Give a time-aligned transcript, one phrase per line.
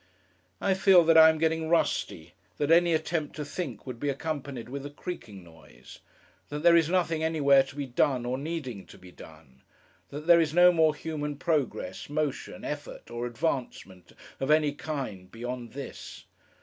[0.59, 2.33] I feel that I am getting rusty.
[2.57, 5.99] That any attempt to think, would be accompanied with a creaking noise.
[6.49, 9.61] That there is nothing, anywhere, to be done, or needing to be done.
[10.09, 15.73] That there is no more human progress, motion, effort, or advancement, of any kind beyond
[15.73, 16.25] this.